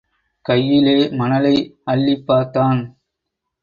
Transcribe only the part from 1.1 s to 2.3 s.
மணலை அள்ளிப்